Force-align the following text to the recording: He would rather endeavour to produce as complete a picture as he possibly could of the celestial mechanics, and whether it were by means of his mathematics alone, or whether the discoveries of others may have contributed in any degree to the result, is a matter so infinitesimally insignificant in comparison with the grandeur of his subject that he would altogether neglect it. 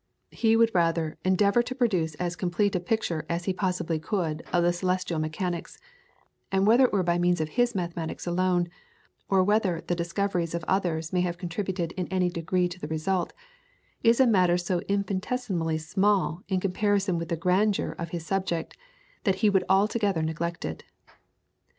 He 0.31 0.55
would 0.57 0.71
rather 0.73 1.19
endeavour 1.23 1.61
to 1.61 1.75
produce 1.75 2.15
as 2.15 2.35
complete 2.35 2.75
a 2.75 2.79
picture 2.79 3.23
as 3.29 3.45
he 3.45 3.53
possibly 3.53 3.99
could 3.99 4.41
of 4.51 4.63
the 4.63 4.73
celestial 4.73 5.19
mechanics, 5.19 5.77
and 6.51 6.65
whether 6.65 6.85
it 6.85 6.91
were 6.91 7.03
by 7.03 7.19
means 7.19 7.39
of 7.39 7.49
his 7.49 7.75
mathematics 7.75 8.25
alone, 8.25 8.69
or 9.29 9.43
whether 9.43 9.81
the 9.85 9.93
discoveries 9.93 10.55
of 10.55 10.65
others 10.67 11.13
may 11.13 11.21
have 11.21 11.37
contributed 11.37 11.91
in 11.91 12.07
any 12.07 12.29
degree 12.31 12.67
to 12.69 12.79
the 12.79 12.87
result, 12.87 13.31
is 14.01 14.19
a 14.19 14.25
matter 14.25 14.57
so 14.57 14.79
infinitesimally 14.87 15.75
insignificant 15.75 16.43
in 16.47 16.59
comparison 16.59 17.19
with 17.19 17.29
the 17.29 17.37
grandeur 17.37 17.91
of 17.99 18.09
his 18.09 18.25
subject 18.25 18.75
that 19.23 19.35
he 19.45 19.51
would 19.51 19.65
altogether 19.69 20.23
neglect 20.23 20.65
it. 20.65 20.83